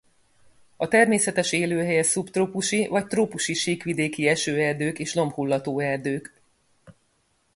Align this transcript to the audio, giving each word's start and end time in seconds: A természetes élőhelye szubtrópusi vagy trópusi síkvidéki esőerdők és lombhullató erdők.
A 0.75 0.87
természetes 0.87 1.51
élőhelye 1.51 2.03
szubtrópusi 2.03 2.87
vagy 2.87 3.07
trópusi 3.07 3.53
síkvidéki 3.53 4.27
esőerdők 4.27 4.99
és 4.99 5.13
lombhullató 5.13 5.79
erdők. 5.79 6.41